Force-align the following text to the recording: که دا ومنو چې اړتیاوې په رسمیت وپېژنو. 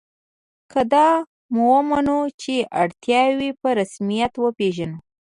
که 0.71 0.81
دا 0.93 1.07
ومنو 1.69 2.19
چې 2.41 2.55
اړتیاوې 2.81 3.49
په 3.61 3.69
رسمیت 3.79 4.33
وپېژنو. 4.37 4.97